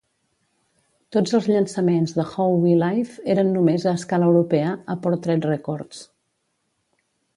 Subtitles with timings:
[1.15, 6.01] Tots els llançaments de How We Live eren només a escala europea, a Portrait Records.